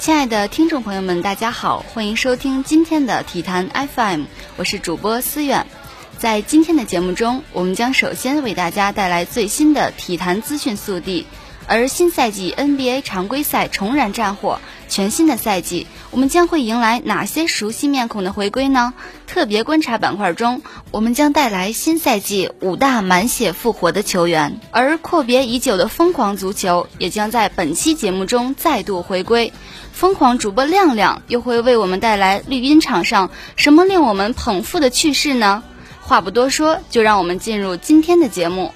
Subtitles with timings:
[0.00, 4.22] 亲爱的听众朋友们，大家好，欢迎收听今天的体坛 FM，
[4.56, 5.66] 我是主播思远。
[6.16, 11.26] 在今天的节目中，我们将首先为大家带来最新的体坛资讯速递。
[11.66, 14.58] 而新赛季 NBA 常规赛重燃战火，
[14.90, 18.92] 全新的赛季，我们将会迎来哪些熟悉面孔的回归呢？
[19.26, 29.52] 特别观察板块中，我们将带来新赛季五大满血复活的球员，而阔别已久的疯狂足球也将在本期节目中再度回归。
[29.92, 35.62] 疯狂主播亮亮又会为我们带来绿茵场上什么令我们捧腹的趣事呢？
[36.00, 38.74] 话不多说，就让我们进入今天的节目。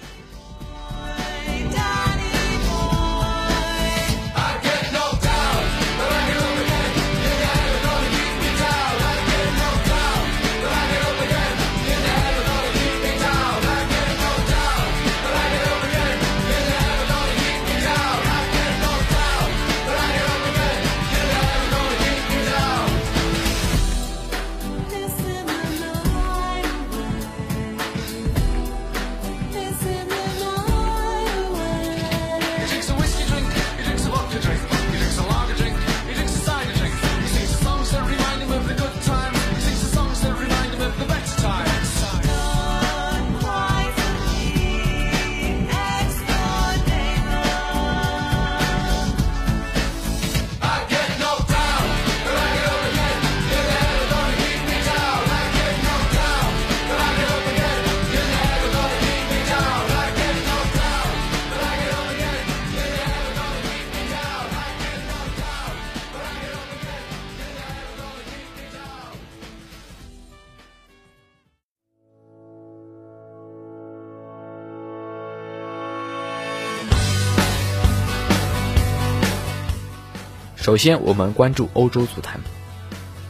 [80.65, 82.41] 首先，我们关注欧洲足坛。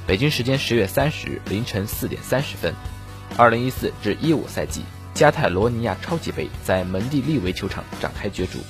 [0.06, 2.72] 北京时间十月三十日凌晨四点三十分，
[3.37, 4.84] 二零一四至一五赛季
[5.15, 8.61] 加泰罗尼亚超级杯在门蒂利维球场展开角逐，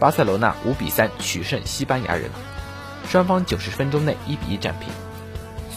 [0.00, 2.30] 巴塞罗那五比三取胜西班牙人，
[3.06, 4.88] 双方九十分钟内一比一战平，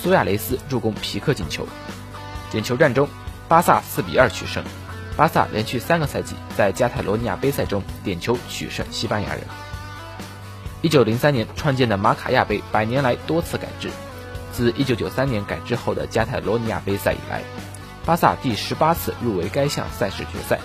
[0.01, 1.68] 苏亚雷斯助攻皮克进球。
[2.50, 3.09] 点球战中，
[3.50, 4.63] 巴萨四比二取胜，
[5.18, 9.41] 巴萨连续三个赛季在加泰罗尼亚杯赛中点球取胜西班牙人。
[10.81, 13.89] 一九零三年创建的马卡亚杯百年来多次改制，
[14.53, 17.41] 自一九九三年改制后的加泰罗尼亚杯赛以来，
[18.05, 20.59] 巴萨第十八次入围该项赛事决赛，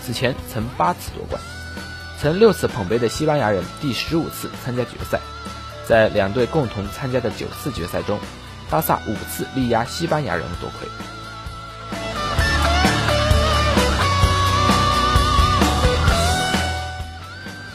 [0.00, 1.42] 此前曾八次夺冠。
[2.20, 5.18] 曾六次捧杯的西班牙人第十五次参加决赛，
[5.88, 8.20] 在两队共同参加的九次决赛中，
[8.70, 10.88] 巴萨五次力压西班牙人夺魁。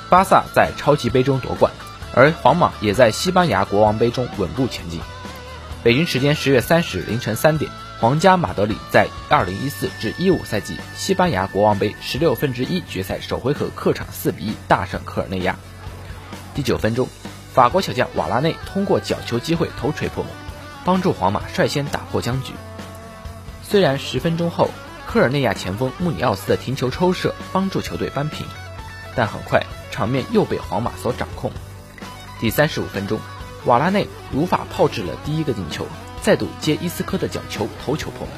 [0.09, 1.71] 巴萨在超级杯中夺冠，
[2.13, 5.01] 而皇马也在西班牙国王杯中稳步前进。
[5.83, 7.69] 北京时间十月三十日凌晨三点，
[7.99, 15.57] 皇家马德里在二零一四至一五赛季西班牙国王杯十六分之一决赛首回合客场四比一大胜科尔内亚。
[16.55, 17.09] 第九分钟，
[17.53, 20.31] 法国小将瓦拉内通过角球机会头锤破门，
[20.85, 22.53] 帮助皇马率先打破僵局。
[23.61, 24.69] 虽然十分钟后
[25.05, 28.45] 科尔内亚前锋穆里奥斯的停球抽射帮助球队扳平，
[29.13, 29.61] 但很快。
[29.97, 31.51] 场面又被皇马所掌控。
[32.39, 33.19] 第三十五分钟，
[33.65, 35.87] 瓦拉内如法炮制了第一个进球，
[36.21, 38.29] 再度接伊斯科的角球头球破门。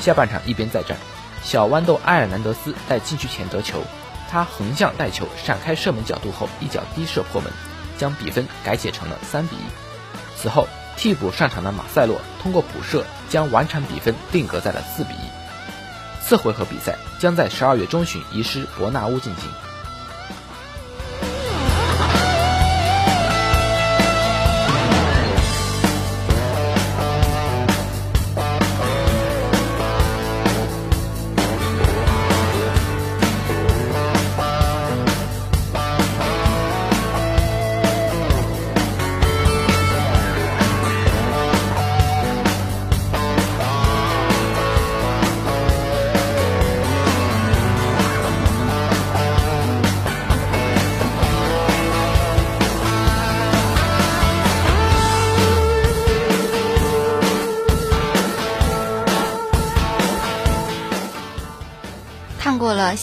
[0.00, 0.96] 下半场一边再战，
[1.42, 3.82] 小豌豆埃尔南德斯在禁区前得球，
[4.30, 7.52] 他横向带球闪开射门角度后一脚低射破门，
[7.98, 10.40] 将比分改写成了三比一。
[10.40, 16.24] 此后替补上场的马塞洛通过补射将完场比分定格在了四比一。
[16.24, 19.50] 次回合比赛将在十二月中旬移师伯纳乌进行。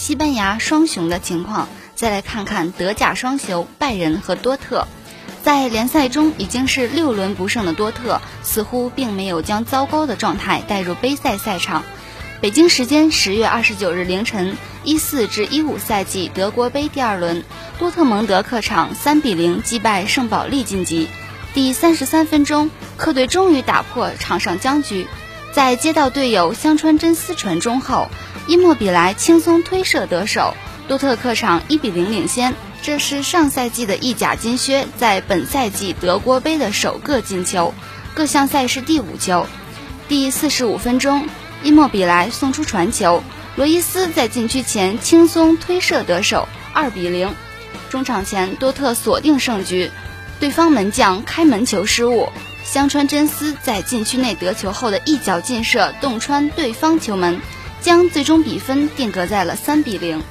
[0.04, 4.86] 西班牙双雄的情况，再来看看德甲双雄拜仁和多特。
[5.42, 11.84] 在联赛中已经是六轮不胜的多特，似乎并没有将糟糕的状态带入杯赛赛场。
[12.42, 17.42] 北京时间十月二十九日凌晨，一四至一五赛季德国杯第二轮，
[17.78, 21.08] 多特蒙德客场三比零击败圣保利晋级。
[21.54, 25.06] 第三十三分钟，客队终于打破场上僵局，
[25.54, 28.08] 在接到队友香川真司传中后，
[28.46, 30.54] 伊莫比莱轻松推射得手，
[30.86, 32.54] 多特客场一比零领先。
[32.82, 37.72] 这是上赛季的意甲金靴在本赛季德国杯的首个进球，
[38.12, 39.46] 各项赛事第五球。
[40.06, 41.26] 第四十五分钟，
[41.62, 43.22] 伊莫比莱送出传球。
[43.56, 47.34] 罗伊斯在禁区前轻松推射得手，二比零。
[47.88, 49.90] 中场前，多特锁定胜局，
[50.38, 52.28] 对方门将开门球失误，
[52.64, 57.40] 香川真司在禁区内得球后的一脚劲射洞穿对方球门，
[57.84, 60.22] 将最终比分定格在了三比零。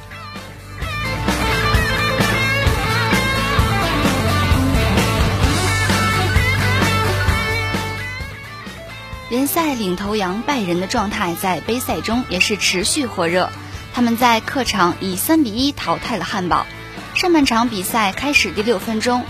[9.29, 13.51] 联赛领头羊拜仁的状态在杯赛中也是持续火热，
[13.93, 16.65] 他们在客场以三比一淘汰了汉堡。
[17.13, 19.23] 上半场比赛开始第六分钟，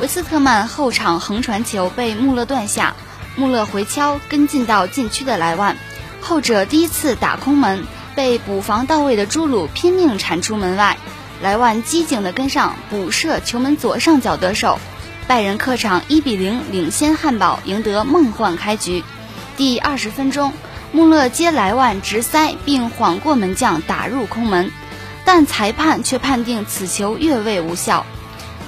[0.00, 2.96] 维斯特曼后场横传球被穆勒断下，
[3.36, 5.76] 穆勒回敲跟进到禁区的莱万，
[6.20, 7.84] 后者第一次打空门，
[8.14, 10.96] 被补防到位的朱鲁拼命铲出门外，
[11.42, 14.78] 莱万机警的跟上补射球门左上角得手，
[15.26, 19.04] 拜仁客场一比零领先汉堡，赢得梦幻开局。
[19.56, 20.52] 第二十分钟，
[20.92, 24.70] 穆勒接莱万直塞，并晃过门将打入空门，
[25.24, 28.04] 但裁判却判定此球越位无效。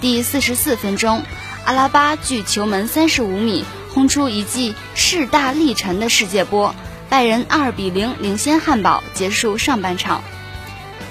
[0.01, 1.23] 第四十四分钟，
[1.65, 6.75] 阿拉巴距球门三十五米轰出一记势大力沉的世界波，
[7.11, 10.23] 拜仁二比零领先汉堡，结束上半场。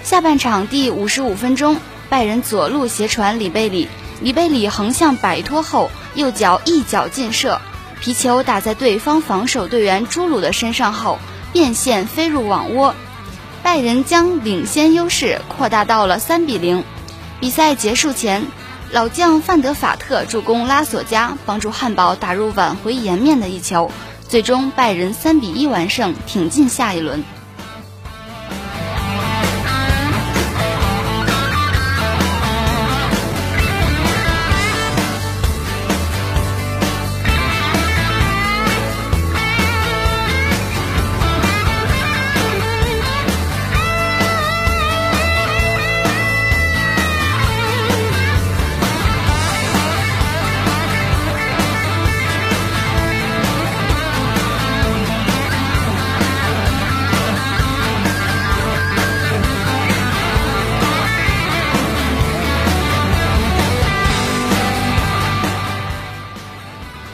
[0.01, 1.75] 下半场第五十五分钟，
[2.07, 3.89] 拜仁左路斜传里贝里，
[4.21, 7.59] 里贝里横向摆脱后，右脚一脚劲射。
[7.99, 11.19] 皮球打在对方防守队员朱鲁的身上后，
[11.51, 12.95] 变线飞入网窝，
[13.61, 16.85] 拜仁将领先优势扩大到了三比零。
[17.41, 18.47] 比赛结束前，
[18.89, 23.91] 老将范德法特助攻拉索加，帮助汉堡打入挽回颜面的一球，
[24.29, 27.23] 最终拜仁三比一完胜，挺进下一轮。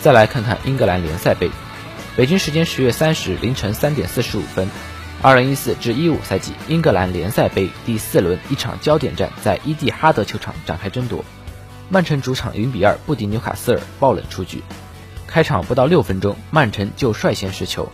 [0.06, 1.50] 再来看看英格兰联赛杯，
[2.16, 4.70] 北京时间十月三十日凌晨三点四十五分，
[5.24, 11.26] 二零一四至一五赛季英格兰联赛杯第四轮一场焦点战在伊蒂哈德球场展开争夺，
[11.90, 14.62] 曼城主场零比二不敌纽卡斯尔，爆冷出局。
[15.26, 17.90] 开场不到六分钟，曼城就率先失球，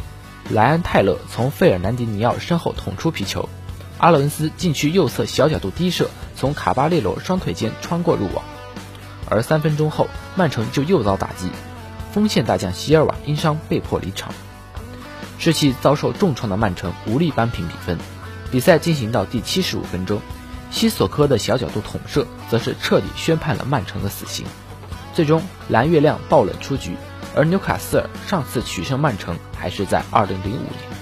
[0.50, 3.48] 莱安泰勒从费尔南迪尼奥身后捅出皮球，
[4.00, 8.44] 阿伦斯禁区右侧小角度低射，从卡巴列罗双腿间穿过入网。
[9.30, 11.50] 而三分钟后，曼城就又遭打击。
[12.13, 14.34] 锋线大将席尔瓦因伤被迫离场，
[15.39, 17.98] 士气遭受重创的曼城无力扳平比分。
[18.51, 20.22] 比赛进行到第七十五分钟，
[20.72, 24.46] 西索科的小角度捅射则是彻底宣判了曼城的死刑。
[25.13, 26.96] 最终蓝月亮爆冷出局，
[27.36, 31.00] 而纽卡斯尔上次取胜曼城还是在二零零五年。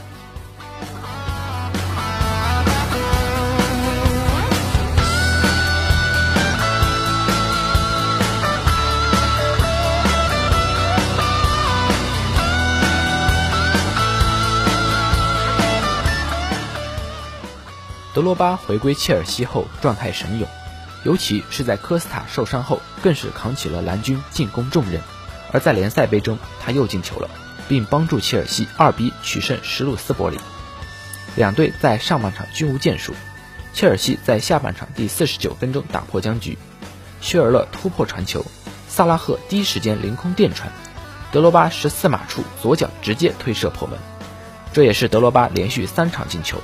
[18.19, 20.49] 德罗巴回归切尔西后状态神勇，
[21.05, 24.99] 尤其是在科斯塔受伤后，更是扛起了蓝军进攻重任。
[25.53, 27.29] 而在联赛杯中，他又进球了，
[27.69, 30.37] 并帮助切尔西二比取胜什鲁斯伯里。
[31.37, 33.13] 两队在上半场均无建树，
[33.71, 36.57] 切尔西在下半场第四十九分钟打破僵局，
[37.21, 38.45] 薛尔勒突破传球，
[38.89, 40.69] 萨拉赫第一时间凌空电传，
[41.31, 43.97] 德罗巴十四码处左脚直接推射破门，
[44.73, 46.61] 这也是德罗巴连续三场进球。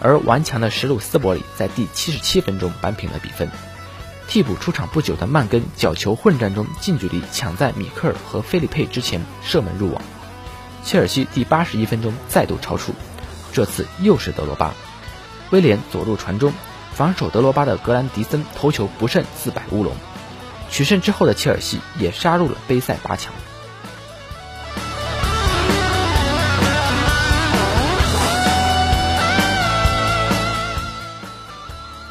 [0.00, 3.50] 而顽强的什鲁斯伯里在第七十七分钟扳平了比分。
[4.28, 10.02] 替补出场不久的曼根角球混战中近距离抢在米克尔和菲利佩之前射门入网。
[10.82, 12.92] 切尔西第八十一分钟再度超出，
[13.52, 14.74] 这次又是德罗巴。
[15.50, 16.52] 威廉左路传中，
[16.92, 19.94] 防守德罗巴的格兰迪森头球不慎自摆乌龙。
[20.70, 23.32] 取胜之后的切尔西也杀入了杯赛八强。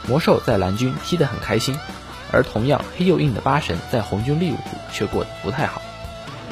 [0.08, 1.78] 魔兽在蓝军踢得很开心，
[2.32, 5.82] 而同样黑又硬的巴神在红军利物浦却过得不太好。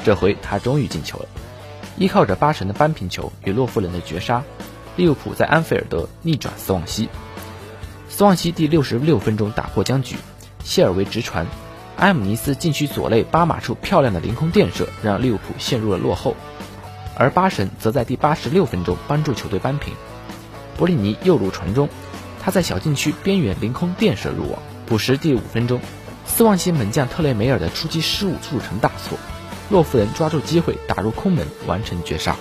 [0.04, 1.26] 这回他终于进球了，
[1.98, 4.44] 依靠着巴神的扳平球与洛夫伦的绝杀，
[4.96, 7.10] 利物浦在安菲尔德逆转斯旺西。
[8.10, 10.18] 斯旺西第六十六分钟打破僵局，
[10.64, 11.48] 谢尔维直传，
[11.98, 16.36] 埃姆尼斯禁区左肋八码处漂亮的凌空垫射，让利物浦陷入了落后。
[17.16, 19.94] 而巴神则在第八十六分钟帮助球队扳平。
[20.78, 21.88] 博里尼右路传中，
[22.44, 24.62] 他在小禁区边缘凌空垫射入网。
[24.86, 25.80] 补时第五分钟，
[26.26, 29.18] 斯旺西门将特雷梅尔的出击失误铸成大错。
[29.70, 32.36] 洛夫人抓住机会打入空门，完成绝杀。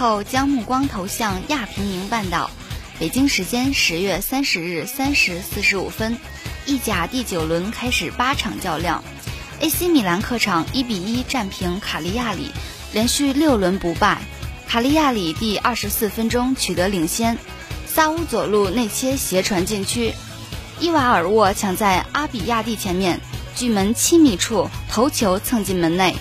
[0.00, 2.50] 后将目光投向亚平宁半岛。
[2.98, 6.16] 北京时间十月三十日三时四十五分，
[6.64, 9.04] 意甲第九轮开始八场较量。
[9.60, 12.50] AC 米兰客场一比一战平卡利亚里，
[12.94, 14.22] 连续六轮不败。
[14.66, 17.36] 卡利亚里第二十四分钟取得领先，
[17.86, 20.14] 萨乌左路内切斜传禁区，
[20.78, 23.20] 伊瓦尔沃抢在阿比亚蒂前面，
[23.54, 26.16] 距门七米处头球蹭进门内。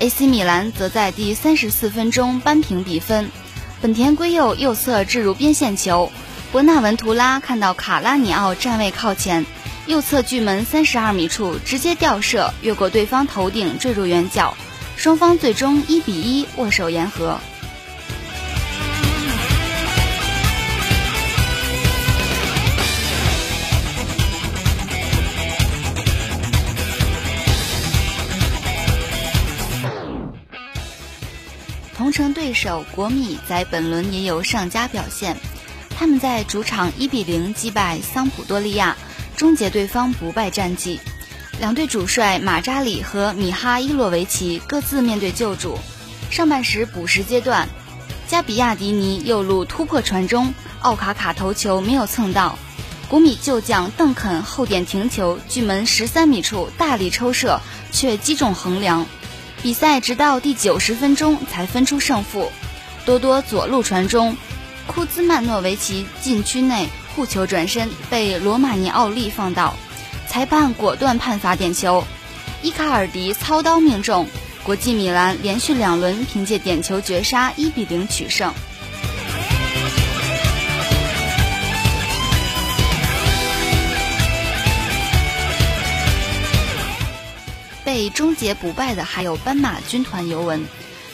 [0.00, 3.30] AC 米兰则在第三十四分钟扳平比分，
[3.82, 6.10] 本田圭佑右侧置入边线球，
[6.50, 9.44] 博纳文图拉看到卡拉尼奥站位靠前，
[9.84, 14.56] 右侧距门三十二米处直接吊射，越过对方头顶坠入远角，
[14.96, 17.38] 双方最终一比一握手言和。
[32.20, 35.38] 同城对手国米在本轮也有上佳表现，
[35.96, 38.94] 他们在主场一比零击败桑普多利亚，
[39.38, 41.00] 终结对方不败战绩。
[41.58, 45.78] 两队主帅马扎里和米哈伊洛维奇各自面对救主。
[46.30, 47.66] 上半时补时阶段，
[48.28, 52.58] 加比亚迪尼右路突破传中，奥卡卡头球没有蹭到，
[53.08, 57.60] 国米旧将邓肯后点停球，距门十三米处大力抽射，
[57.90, 59.06] 却击中横梁。
[59.62, 62.50] 比赛直到第九十分钟才分出胜负，
[63.04, 64.34] 多多左路传中，
[64.86, 69.76] 库兹曼诺维奇禁区内护球转身被罗马尼奥利放倒，
[70.26, 72.04] 裁判果断判罚点球，
[72.62, 74.26] 伊卡尔迪操刀命中，
[74.64, 78.54] 国际米兰连续两轮凭借点球绝杀一比零取胜。
[87.90, 90.64] 被终结不败的还有斑马军团尤文，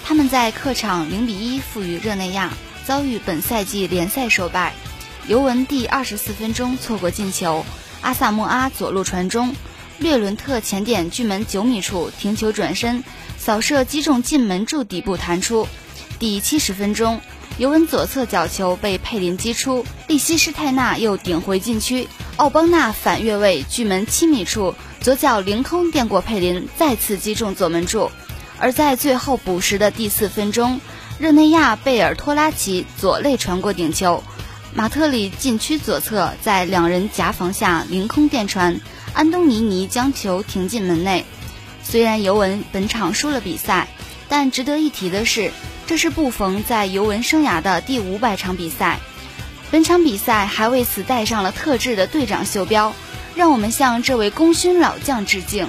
[0.04, 2.52] 他们在客场零比一负于热内亚，
[2.84, 4.74] 遭遇本赛季联赛首败。
[5.26, 7.64] 尤文第二十四分钟错过进球，
[8.02, 9.56] 阿萨莫阿左路传中，
[10.00, 13.02] 略伦特前点距门九米处停球转身
[13.38, 15.66] 扫射击中进门柱底部弹出。
[16.18, 17.18] 第七十分钟，
[17.56, 22.06] 尤文左侧角球被佩林击出，利希施泰纳又顶回禁区，
[22.36, 24.74] 奥邦纳反越位距门七米处。
[25.06, 28.10] 左脚凌空垫过佩林，再次击中左门柱。
[28.58, 30.80] 而在最后补时的第四分钟，
[31.20, 34.24] 热内亚贝尔托拉奇左肋传过顶球，
[34.74, 38.80] 马特里禁区左侧在两人夹防下凌空垫传，
[39.12, 41.24] 安东尼尼将球停进门内。
[41.84, 43.86] 虽然尤文本场输了比赛，
[44.28, 45.52] 但值得一提的是，
[45.86, 48.98] 这是布冯在尤文生涯的第五百场比赛。
[49.70, 52.92] 本场比赛还为此戴上了特制的队长袖标。
[53.36, 55.68] 让我们向这位功勋老将致敬。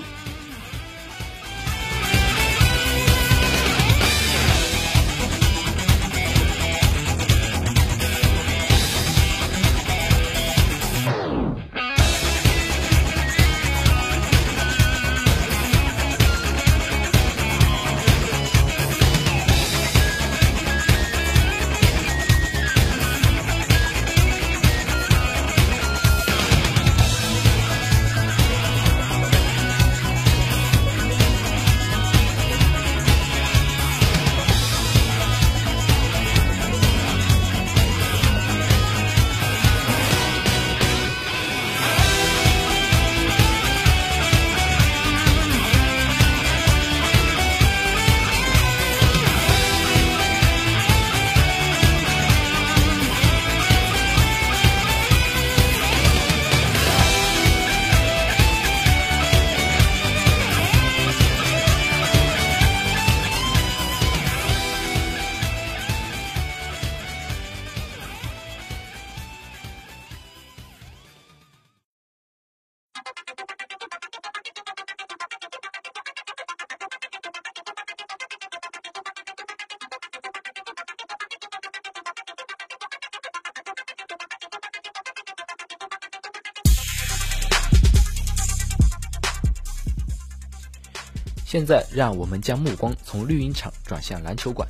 [91.58, 94.70] 现在，让我们将目光从绿茵场转向篮球馆。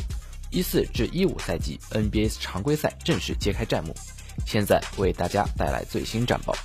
[0.51, 3.93] 一四至一五赛季 NBA 常规赛正式揭开战幕。
[4.45, 6.55] 现在为大家带来最新战报。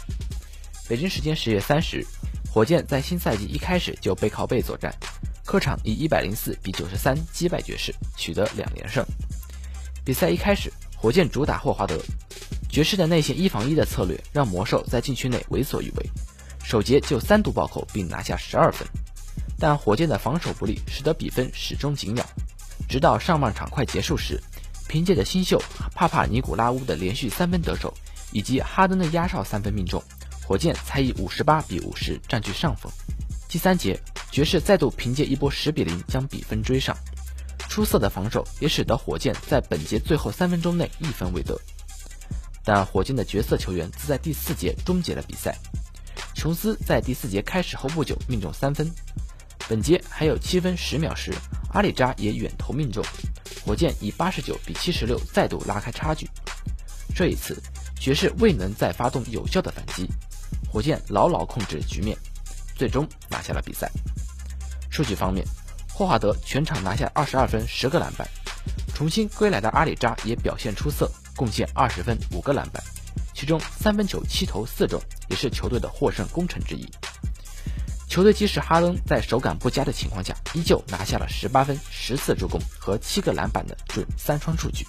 [0.89, 2.07] 北京时间十月三十日，
[2.49, 4.95] 火箭在新赛季一开始就背靠背作战，
[5.45, 9.05] 客场以一百零四比九十三击败爵士，取得两连胜。
[10.05, 12.01] 比赛一开始，火箭主打霍华德，
[12.71, 16.09] 爵士的内线一防一的策略让魔兽在禁区内为所欲为，
[16.63, 18.87] 首节就三度暴扣并拿下十二分。
[19.63, 22.27] 但火箭的防守不利，使得比分始终紧咬。
[22.89, 24.43] 直到上半场快结束时，
[24.89, 25.63] 凭借着新秀
[25.95, 27.95] 帕帕尼古拉乌的连续三分得手，
[28.33, 30.03] 以及哈登的压哨三分命中，
[30.45, 32.91] 火箭才以五十八比五十占据上风。
[33.49, 33.97] 第三节，
[34.33, 36.97] 爵士再度凭借一波十比零将比分追上。
[37.69, 41.57] 出色的防守也使得火箭在本节最后三分钟内一分未得。
[42.65, 45.57] 但火箭的角色球员则在第四节终结了比赛。
[46.35, 48.91] 琼斯在第四节开始后不久命中三分。
[49.73, 51.33] 本节还有七分十秒时，
[51.73, 53.03] 阿里扎也远投命中，
[53.65, 56.29] 火箭以八十九比七十六再度拉开差距。
[57.17, 57.57] 这一次，
[57.99, 60.07] 爵士未能再发动有效的反击，
[60.71, 62.15] 火箭牢牢控制局面，
[62.77, 63.91] 最终拿下了比赛。
[64.91, 65.43] 数据方面，
[65.91, 68.29] 霍华德全场拿下二十二分十个篮板，
[68.95, 72.85] 重新归来的阿里扎也表现出色，贡献二十分五个篮板，
[73.33, 76.87] 其中三分球七投四中，也是球队的获胜功臣之一。
[78.13, 84.87] 球队即使哈登在手感不佳的情况下，依旧拿下了十八分、十次助攻和七个篮板的准三双数据。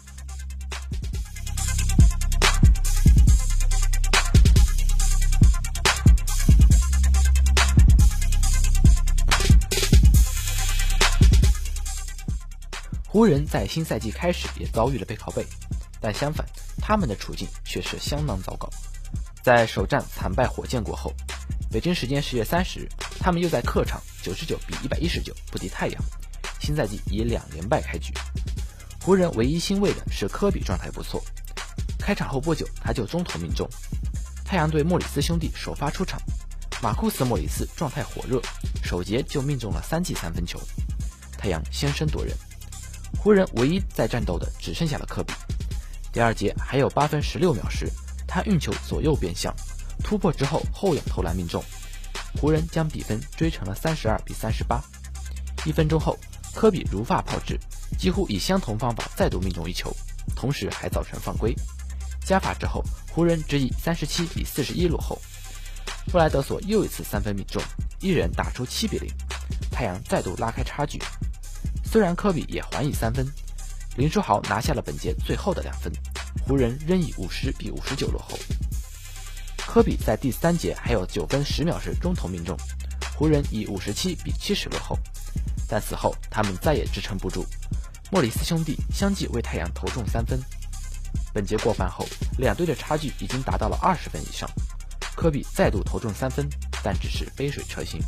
[13.07, 15.45] 湖人，在新赛季开始也遭遇了背靠背，
[16.01, 16.45] 但相反，
[16.81, 18.69] 他们的处境却是相当糟糕。
[19.41, 21.13] 在首战惨败火箭过后。
[21.71, 22.88] 北京时间十月三十日，
[23.23, 26.03] 他们又在客场九十九比一百一十九不敌太阳，
[26.59, 28.13] 新赛季以两连败开局。
[29.01, 31.23] 湖人唯一欣慰的是科比状态不错，
[31.97, 33.65] 开场后不久他就中投命中。
[34.43, 36.21] 太阳队莫里斯兄弟首发出场，
[36.81, 38.41] 马库斯·莫里斯状态火热，
[38.83, 40.59] 首节就命中了三记三分球，
[41.38, 42.36] 太阳先声夺人。
[43.17, 45.31] 湖人唯一在战斗的只剩下了科比。
[46.12, 47.89] 第二节还有八分十六秒时，
[48.27, 49.55] 他运球左右变向。
[50.03, 51.63] 突破之后后仰投篮命中，
[52.39, 54.82] 湖人将比分追成了三十二比三十八。
[55.65, 56.17] 一分钟后，
[56.54, 57.60] 科比如法炮制，
[57.98, 59.96] 几乎以相同方法再度命中一球，
[60.36, 61.56] 同时还造成犯规。
[62.26, 65.17] 加罚之后，湖人只以三十七比四十一落后。
[66.12, 67.62] 布莱德索又一次三分命中，
[68.02, 69.10] 一人打出七比零，
[69.72, 71.02] 太阳再度拉开差距。
[71.86, 73.26] 虽然科比也还以三分，
[73.96, 75.93] 林书豪拿下了本节最后的两分，
[76.46, 78.38] 湖人仍以五十比五十九落后。
[79.65, 82.56] 科比在第三节还有九分十秒时中投命中，
[83.17, 84.95] 湖人以五十七比七十落后，
[85.67, 87.43] 但此后他们再也支撑不住。
[88.12, 90.39] 莫里斯兄弟相继为太阳投中三分。
[91.34, 92.06] 本节过半后，
[92.38, 94.47] 两队的差距已经达到了二十分以上。
[95.15, 96.47] 科比再度投中三分，
[96.84, 97.99] 但只是杯水车薪，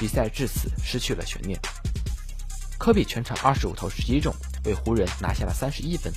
[0.00, 1.56] 比赛至此失去了悬念。
[2.78, 6.12] 科比全场二十五投十一中，为湖人拿下了三十一分，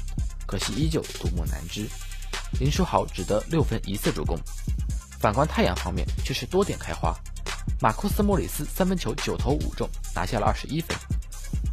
[0.47, 1.87] 可惜依旧独木难支。
[2.59, 4.37] 林书豪只得六分一次助攻。
[5.19, 7.15] 反观太阳方面却是多点开花。
[7.81, 10.95] 马库斯·莫里斯三分球九投五中，拿下了二十一分；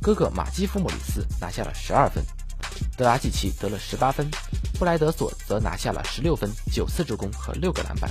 [0.00, 2.22] 哥哥马基夫·莫里斯拿下了十二分；
[2.96, 4.26] 德拉季奇得了十八分；
[4.78, 8.10] 布莱德索则拿下了十六分、九次助攻和六个篮板。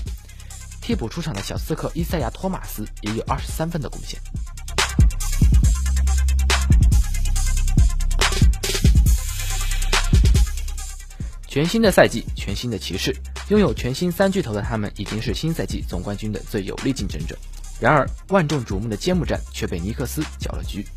[0.81, 4.19] 替补出场的小刺客伊赛亚·托马斯也有二十三分的贡献。
[11.51, 13.13] 全新的赛季，全新的骑士，
[13.49, 17.37] 拥有全新三巨头的他们，已经是新赛季总冠军的最有力竞争者。
[17.77, 20.87] 然而，万众瞩目的揭幕战却被尼克斯搅了局。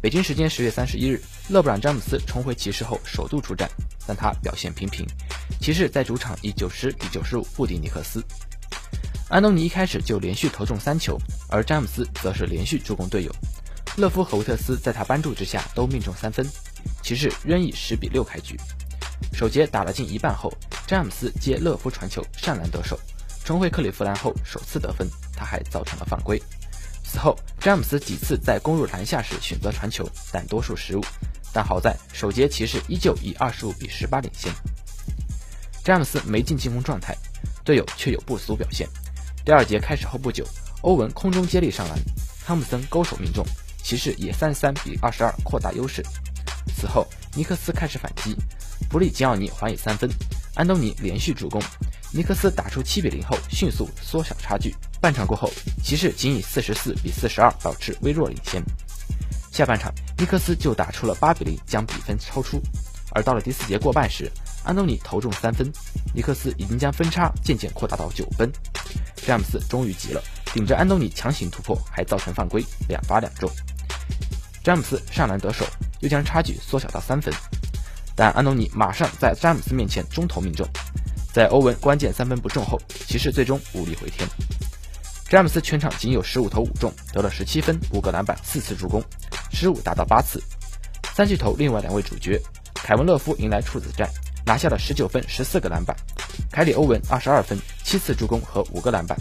[0.00, 3.68] 北京时间十月三十一日，勒布朗·詹姆斯重回骑士后首度出战，
[4.06, 5.04] 但他表现平平。
[5.60, 8.22] 骑士在主场以九十比九十五不敌尼克斯。
[9.28, 13.34] 安东尼一开始就连续投中三球，而詹姆斯则是连续助攻队友。
[13.96, 16.48] 勒夫和维特斯在他帮助之下都命中三分，
[17.02, 18.56] 骑士仍以十比六开局。
[19.32, 20.52] 首节打了近一半后，
[20.86, 22.98] 詹姆斯接勒夫传球上篮得手，
[23.44, 25.08] 重回克利夫兰后首次得分。
[25.36, 26.40] 他还造成了犯规。
[27.04, 31.04] 此后，詹姆斯几次在攻入篮下时选择传球，但多数失误。
[31.52, 34.52] 但好在首节骑士依旧以二十五比十八领先。
[35.84, 37.16] 詹姆斯没进进攻状态，
[37.64, 38.88] 队友却有不俗表现。
[39.44, 40.44] 第二节开始后不久，
[40.80, 41.98] 欧文空中接力上篮，
[42.44, 43.44] 汤普森勾手命中，
[43.82, 46.02] 骑士以三十三比二十二扩大优势。
[46.76, 48.36] 此后，尼克斯开始反击，
[48.94, 50.08] 弗里吉奥尼还以三分，
[50.54, 51.60] 安东尼连续助攻。
[52.12, 54.72] 尼克斯打出七比零后，迅速缩小差距。
[55.00, 55.50] 半场过后，
[55.82, 58.62] 骑士仅以四十四比四十二保持微弱领先。
[59.50, 62.62] 下半场，尼克斯就打出了八比零，将比分超出。
[63.10, 64.30] 而到了第四节过半时，
[64.62, 65.68] 安东尼投中三分，
[66.14, 68.48] 尼克斯已经将分差渐渐扩大到九分。
[69.26, 73.50] 詹姆斯终于急了，顶着安东尼强行突破，还造成犯规，两罚两中。
[74.62, 75.66] 詹姆斯上篮得手，
[75.98, 77.34] 又将差距缩小到三分。
[78.16, 80.66] 但安东尼马上在詹姆斯面前中投命中。
[81.32, 84.28] 在欧文关键三分不中后，骑士最终无力回天。
[85.28, 89.02] 詹姆斯全场仅有十五投五中，得了十七分、五个篮板、四次助攻，
[89.50, 90.40] 失误达到八次。
[91.12, 92.40] 三巨头另外两位主角，
[92.74, 94.08] 凯文·勒夫迎来处子战，
[94.46, 95.96] 拿下了十九分、十四个篮板；
[96.52, 99.18] 凯里·欧文二十二分、七次助攻和五个篮板。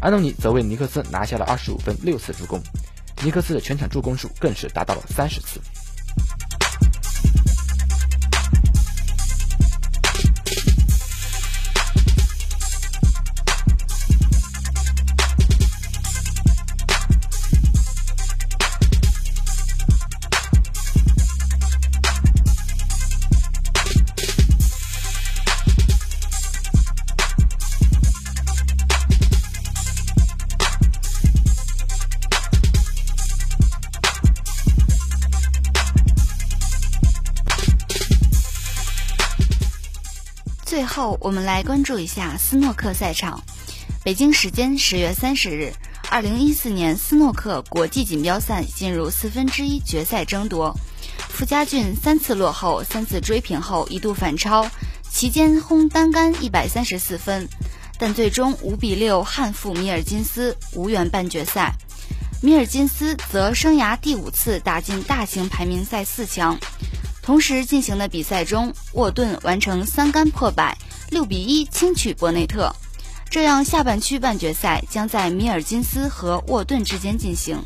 [0.00, 2.60] 安东尼则为尼克斯拿下了二十五分、六次助攻，
[3.22, 5.58] 尼克斯的全场助攻数更是达到了三十次。
[40.98, 43.40] 后，我们来关注一下斯诺克赛场。
[44.02, 45.72] 北京时间十月三十日，
[46.10, 50.74] 二零一四年斯诺克国际锦标赛进入四分之一决赛争夺。
[51.28, 54.68] 傅家俊三次落后、三次追平后一度反超，
[55.08, 57.48] 期间轰单杆一百三十四分，
[57.96, 61.76] 但最终五比六憾负米尔金斯，无缘半决赛。
[62.42, 66.58] 米尔金斯则生涯第五次打进大型排名赛四强。
[67.22, 70.78] 同时进行的比赛中，沃顿完成三杆破百，
[71.10, 72.70] 六比一轻取博内特，
[73.30, 77.58] 这样下半区半决赛将在米尔金斯和沃顿之间进行。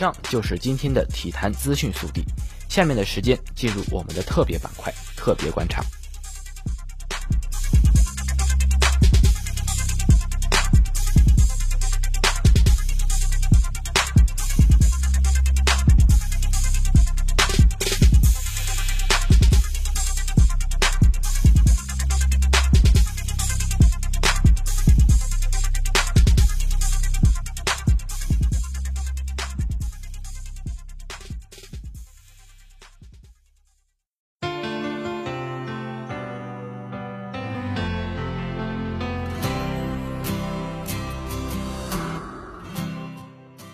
[0.00, 2.24] 上就是今天的体坛资讯速递，
[2.70, 5.84] 下面的时间进入我们的特别板块——特别观察。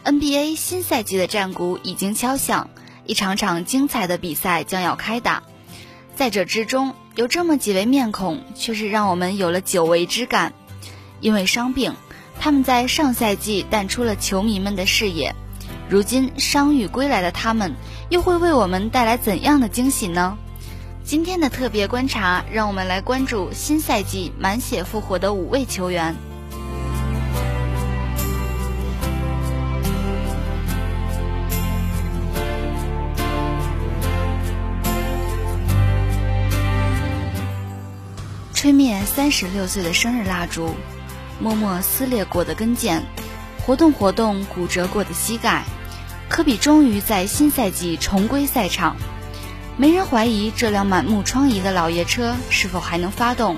[0.07, 2.71] NBA 新赛季的战鼓已经敲响，
[3.07, 5.42] 一场场精彩的比赛将要开打。
[6.14, 10.53] 在这之中，有这么几位面孔，却是让我们有了久违之感。
[11.21, 11.97] 因为伤病，
[12.38, 15.35] 他们在上赛季淡出了球迷们的视野。
[15.88, 17.75] 如今伤愈归来的他们，
[18.09, 20.38] 又会为我们带来怎样的惊喜呢？
[21.03, 26.14] 今天的特别观察，让我们来关注新赛季满血复活的五位球员。
[38.66, 40.74] 吹灭三十六岁的生日蜡烛，
[41.38, 43.00] 默默撕裂过的跟腱，
[43.64, 45.62] 活动活动骨折过的膝盖，
[46.29, 48.96] 科比终于在新赛季重归赛场。
[49.76, 53.57] 没人怀疑这辆满目疮痍的老爷车是否还能发动，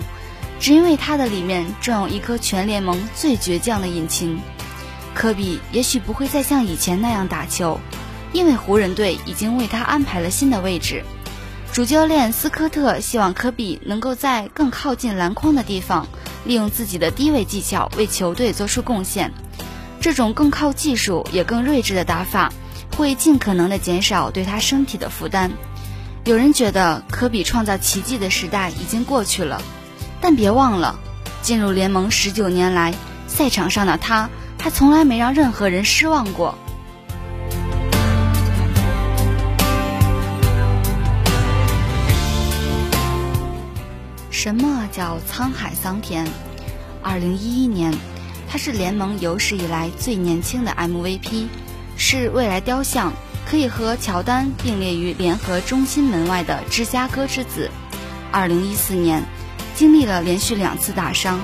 [0.60, 4.38] 只因为它的里面装有一颗全联盟最倔强的引擎。
[5.14, 7.80] 科比也许不会再像以前那样打球，
[8.34, 11.02] 因为湖人队已经为他安排了新的位置。
[11.78, 16.08] 主教练斯科特希望科比能够在更靠近篮筐的地方，
[16.44, 19.32] 利用自己的低位技巧为球队做出贡献。
[20.00, 22.52] 这种更靠技术也更睿智的打法，
[22.96, 25.52] 会尽可能的减少对他身体的负担。
[26.24, 29.62] 有人觉得科比创造奇迹的时代已经过去了，
[30.20, 30.98] 但别忘了，
[31.42, 32.92] 进入联盟十九年来，
[33.28, 34.28] 赛场上的他
[34.60, 36.58] 还从来没让任何人失望过。
[44.40, 46.24] 什么叫沧海桑田？
[47.02, 47.92] 二零一一年，
[48.48, 51.48] 他是联盟有史以来最年轻的 MVP，
[51.96, 53.12] 是未来雕像。
[53.44, 57.68] 可以和乔丹并列于联合中心门外的芝加哥之子。
[58.30, 59.24] 二零一四年，
[59.74, 61.40] 经历了连续两次大伤，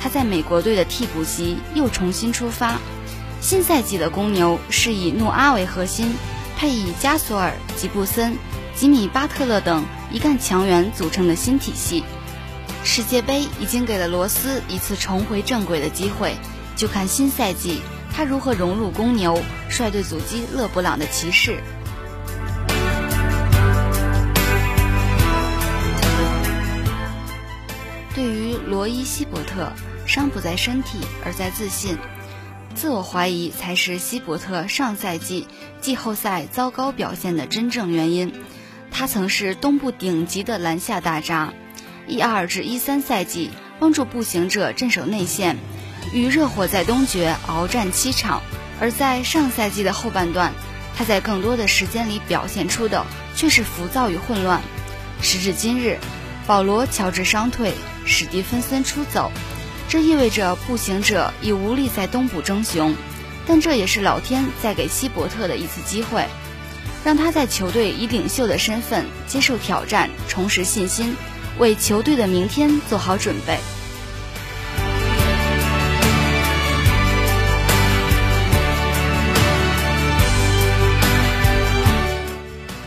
[0.00, 2.78] 他在美国队的替补席又重新出发。
[3.42, 6.14] 新赛季的公牛是以诺阿为核心，
[6.56, 8.38] 配以加索尔、吉布森、
[8.74, 12.02] 吉米巴特勒等一干强援组成的新体系。
[12.90, 16.34] 世界杯已经给了罗斯一次重回正轨的机会，
[16.74, 17.82] 就看新赛季。
[18.10, 21.60] 他如何融入公牛，率队阻击勒布朗的骑士？
[28.14, 29.70] 对于罗伊·希伯特，
[30.06, 31.98] 伤不在身体，而在自信。
[32.74, 35.46] 自我怀疑才是希伯特上赛季
[35.82, 38.32] 季后赛糟糕表现的真正原因。
[38.90, 41.52] 他曾是东部顶级的篮下大闸，
[42.08, 45.56] 一二至一三赛季帮助步行者镇守内线。
[46.12, 48.40] 与热火在东决鏖战七场，
[48.80, 50.54] 而在上赛季的后半段，
[50.96, 53.04] 他在更多的时间里表现出的
[53.36, 54.62] 却是浮躁与混乱。
[55.20, 55.98] 时至今日，
[56.46, 57.74] 保罗·乔治伤退，
[58.06, 59.30] 史蒂芬森出走，
[59.88, 62.94] 这意味着步行者已无力在东部争雄。
[63.46, 66.26] 但这也是老天在给希伯特的一次机会，
[67.04, 71.14] 让他在球队以领袖的身份接受挑战，重拾信心，
[71.58, 73.58] 为球队的明天做好准备。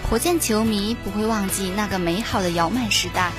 [0.09, 3.31] 火箭球迷不会忘记那个美好的姚麦时代，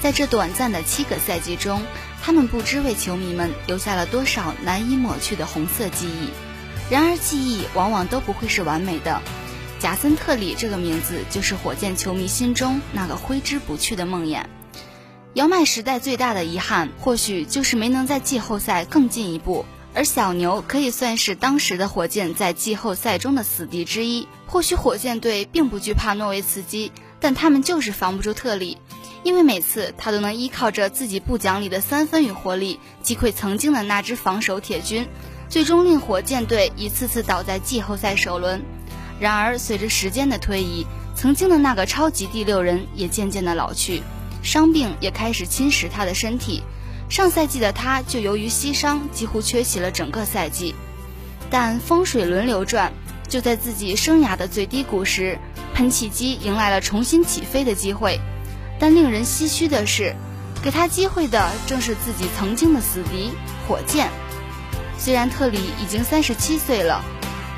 [0.00, 1.82] 在这短暂的七个赛季中，
[2.22, 6.30] 他们不知为球迷们留下了多少难以抹去的红色记忆。
[6.90, 9.20] 然而，记忆往往都不会是完美的。
[9.80, 14.44] 贾森特里这个名字就是火箭球迷心中那个挥之不去的梦魇。
[15.34, 19.64] 姚麦时代最大的遗憾，或许就是没能在季后赛更进一步。
[19.94, 24.28] 而小牛可以算是当时的火箭在季后赛中的死敌之一。
[24.46, 28.76] 或许火箭队并不惧怕诺维茨基，但他们就是防不住特里，
[29.22, 35.08] 因为每次他都能依靠着自己不讲理的三分与活力击溃曾经的那支防守铁军，
[35.48, 38.62] 最终令火箭队一次次倒在季后赛首轮。
[39.18, 44.02] 然而，随着时间的推移，曾经的那个超级第六人也渐渐的老去，
[44.42, 46.62] 伤病也开始侵蚀他的身体。
[47.08, 50.74] 上赛季的他就由于膝伤几乎缺席了整个赛季，
[51.50, 52.92] 但风水轮流转，
[53.28, 55.38] 就在自己生涯的最低谷时，
[55.74, 58.18] 喷气机迎来了重新起飞的机会。
[58.78, 60.16] 但令人唏嘘的是，
[60.62, 63.30] 给他机会的正是自己曾经的死敌
[63.68, 64.08] 火箭。
[64.98, 67.04] 虽然特里已经三十七岁了，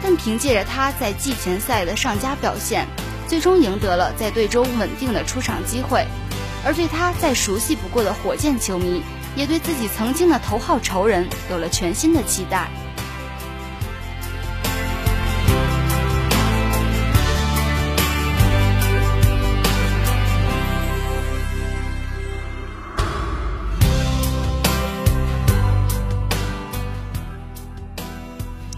[0.02, 2.88] 但凭借着他在季前赛的上佳表现，
[3.28, 6.06] 最终赢得了在队中稳定的出场机会。
[6.64, 9.02] 而对他再熟悉不过的火箭球迷。
[9.36, 12.68] 也对自己曾经的头号仇人有了全新的期待。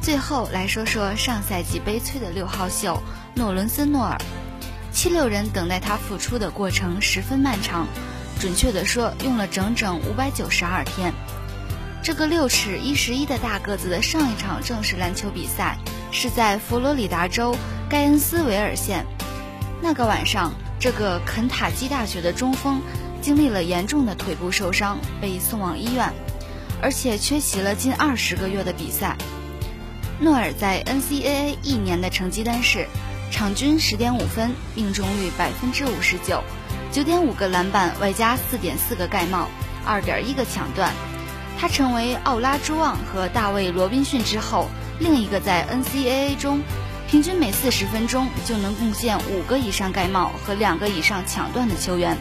[0.01, 2.99] 最后来说说上赛季悲催的六号秀
[3.35, 4.17] 诺伦森诺尔，
[4.97, 7.87] 七六人等待他复出的过程十分漫长。
[8.41, 11.13] 准确地说，用了整整五百九十二天。
[12.03, 15.77] 这个六尺一十一的大个子的上一场正式篮球比赛
[16.11, 17.55] 是在佛罗里达州
[17.91, 19.05] 盖恩斯维尔县。
[19.83, 22.81] 那个晚上，这个肯塔基大学的中锋
[23.21, 26.11] 经历了严重的腿部受伤，被送往医院，
[26.81, 29.15] 而且缺席了近二十个月的比赛。
[30.19, 32.87] 诺尔在 NCAA 一年的成绩单是：
[33.31, 36.43] 场均十点五分，命中率百分之五十九，
[36.91, 39.49] 九点五个篮板，外加四点四个盖帽，
[39.85, 40.93] 二点一个抢断。
[41.59, 46.61] 他成为奥拉朱旺和大卫罗宾逊之后另一个在 NCAA 中
[47.09, 52.17] 平均每四十分钟就能贡献五个以上盖帽和两个以上抢断的球员。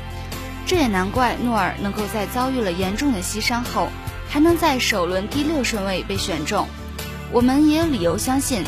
[0.65, 3.89] 这也难怪诺尔能够在遭遇了严重的膝伤后，
[4.29, 6.67] 还能在首轮第六顺位被选中。
[7.31, 8.63] 我们也有理由相信，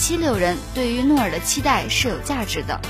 [0.00, 2.80] 七六人对于诺尔的期待是有价值的。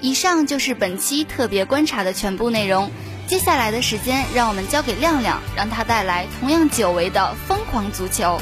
[0.00, 2.90] 以上就是本期特别观察的全部内容。
[3.32, 8.38] 接下来的时间，让我们交给亮亮，让他带来同样久违的疯狂足球。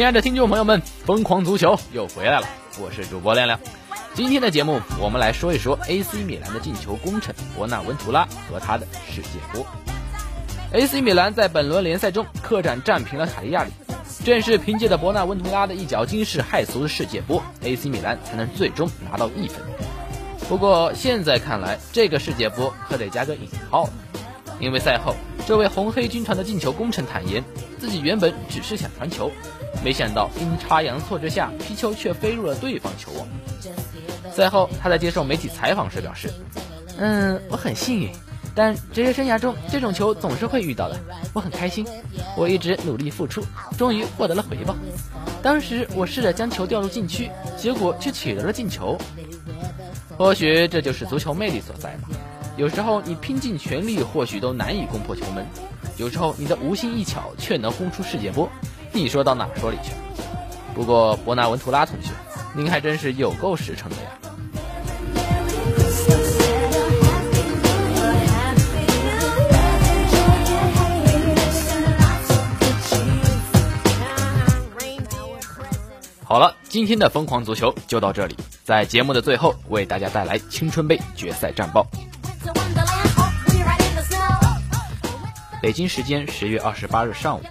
[0.00, 2.48] 亲爱的听众朋友们，疯狂足球又回来了，
[2.80, 3.60] 我是主播亮亮。
[4.14, 9.62] 今天的节目，我们来说一说 AC 米兰的进球功臣伯纳文图拉和他的世界波。
[10.72, 13.70] AC 米兰在本轮联赛中客战战平了卡利亚里，
[14.24, 19.60] 正是凭借着伯纳文图拉的一脚惊世骇俗的世界波，AC 米兰才能最终拿到一分。
[20.48, 23.92] 不过现在看来，这个世界波可得加个引号了，
[24.60, 25.14] 因为赛后
[25.46, 27.42] 这位红黑军团的进球功臣坦言，
[27.78, 29.30] 自己原本只是想传球。
[29.82, 33.26] 没想到阴差阳错之下，皮球却飞入了对方球网。
[34.30, 36.30] 赛后，他在接受媒体采访时表示
[36.98, 38.10] ：“嗯，我很幸运，
[38.54, 40.98] 但职业生涯中这种球总是会遇到的。
[41.32, 41.86] 我很开心，
[42.36, 43.42] 我一直努力付出，
[43.78, 44.76] 终于获得了回报。
[45.42, 48.98] 当时我试着将球掉入禁区，结果却取得了进球。
[50.18, 52.08] 或许这就是足球魅力所在吧。
[52.60, 55.42] 有时候你拼尽全力，或许都难以攻破球门；
[55.96, 58.46] 有时候你的无心一巧，却能轰出世界波。”
[58.92, 59.92] 你说到哪说理去？
[60.74, 62.10] 不过伯纳文图拉同学，
[62.54, 64.10] 您还真是有够实诚的呀！
[76.22, 81.86] 好了，今天的疯狂足球就到这里，在节目的最后为大家带来青春杯决赛战报。
[85.62, 87.42] 北京时间十月二十八日上午。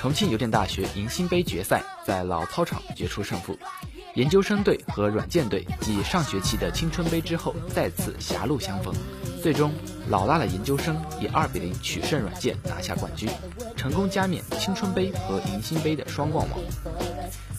[0.00, 3.58] 重庆邮电大学迎新杯决赛在老操场决出胜负，
[4.14, 8.94] 研究生队和软件队继上学期的青春杯之后再次狭路相逢，
[9.42, 9.72] 最终
[10.08, 13.28] 老辣的研究生以二比零取胜软件拿下冠军，
[13.76, 16.60] 成功加冕青春杯和迎新杯的双冠王。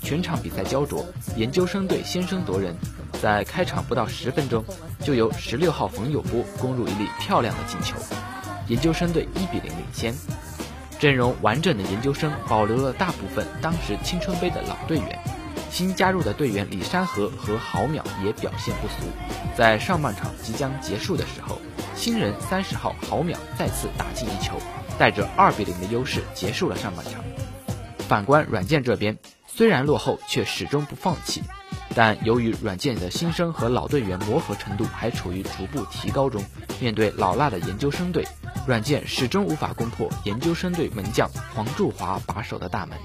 [0.01, 2.73] 全场比赛焦灼，研究生队先声夺人，
[3.21, 4.63] 在开场不到十分钟
[5.03, 7.97] 就由十六号冯友波攻入一粒漂亮的进球，
[8.69, 10.15] 研究生队一比零领先。
[10.97, 15.19] 阵容完整的研究生保留了大部分当时青春杯的老队员，
[15.71, 19.09] 新加入的队员李山河和郝淼也表现不俗。
[19.57, 21.57] 在上半场即将结束的时候，
[21.95, 24.57] 新人三十号郝淼再次打进一球，
[24.97, 27.23] 带着二比零的优势结束了上半场。
[28.09, 29.17] 反观软件这边，
[29.47, 31.41] 虽然落后，却始终不放弃。
[31.95, 36.43] 但由于软件的新生和老队员磨合程度还处于逐步提高中，
[36.79, 38.25] 面对老辣的研究生队。
[38.67, 42.97] 软件始终无法攻破研究生队门将黄祝华把守的大门，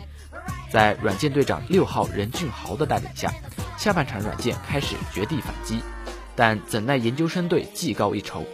[0.70, 3.32] 在软件队长六号任俊豪的带领下，
[3.78, 5.80] 下半场软件开始绝地反击，
[6.36, 8.44] 但怎奈研究生队技高一筹，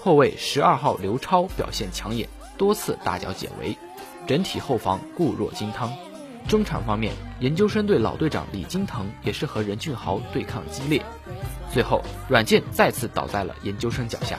[0.00, 3.76] 后卫十二号刘超表现抢眼，多次大脚解围，
[4.28, 5.92] 整体后防固若金汤。
[6.48, 11.00] 中场方面，研究生队老队长李金腾也是和任俊豪对抗激烈，
[11.72, 14.38] 最后阮健再次倒在了研究生脚下。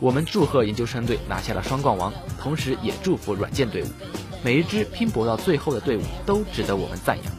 [0.00, 3.86] 我们祝贺研究生队拿下了双冠王，同时也祝福软件队伍，
[4.42, 7.32] 每一支拼搏到最后的队伍都值得我们赞扬。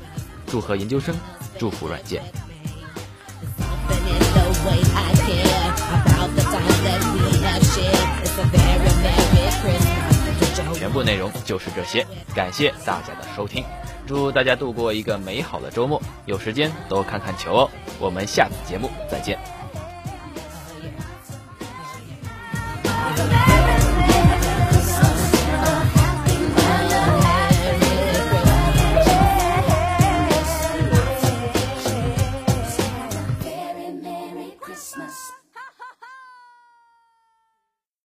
[0.47, 1.13] 祝贺研究生，
[1.59, 2.23] 祝福软件。
[10.95, 13.65] 部内容就是这些，感谢大家的收听，
[14.07, 17.69] 祝大家度过一个美好的周末，有时间多看看球哦。
[17.99, 19.37] 我们下次节目再见。